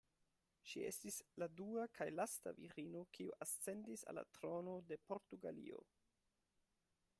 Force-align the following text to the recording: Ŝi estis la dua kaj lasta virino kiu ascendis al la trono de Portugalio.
Ŝi 0.69 0.81
estis 0.91 1.19
la 1.41 1.47
dua 1.59 1.83
kaj 1.99 2.07
lasta 2.13 2.55
virino 2.61 3.05
kiu 3.17 3.37
ascendis 3.47 4.07
al 4.13 4.19
la 4.21 4.25
trono 4.39 4.77
de 4.93 5.01
Portugalio. 5.13 5.87